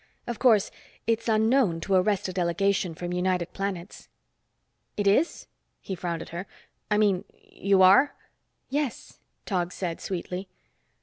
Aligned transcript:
Of 0.25 0.39
course, 0.39 0.71
it's 1.05 1.29
unknown 1.29 1.79
to 1.81 1.93
arrest 1.93 2.27
a 2.27 2.33
delegation 2.33 2.95
from 2.95 3.13
United 3.13 3.53
Planets." 3.53 4.09
"It 4.97 5.05
is?" 5.05 5.45
he 5.79 5.93
frowned 5.93 6.23
at 6.23 6.29
her. 6.29 6.47
"I 6.89 6.97
mean, 6.97 7.23
you 7.51 7.83
are?" 7.83 8.15
"Yes," 8.67 9.19
Tog 9.45 9.71
said 9.71 10.01
sweetly. 10.01 10.47